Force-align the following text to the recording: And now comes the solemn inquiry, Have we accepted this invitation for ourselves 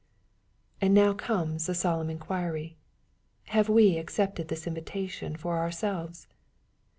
And 0.81 0.95
now 0.95 1.13
comes 1.13 1.67
the 1.67 1.75
solemn 1.75 2.09
inquiry, 2.09 2.75
Have 3.49 3.69
we 3.69 3.99
accepted 3.99 4.47
this 4.47 4.65
invitation 4.65 5.35
for 5.37 5.59
ourselves 5.59 6.25